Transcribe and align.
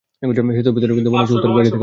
সেতো 0.57 0.69
ভেতরে, 0.75 0.93
কিন্তু 0.97 1.09
মনে 1.11 1.21
হচ্ছে 1.23 1.33
উত্তর 1.35 1.51
বাইরে 1.53 1.63
থেকে 1.65 1.69
আসছে। 1.71 1.77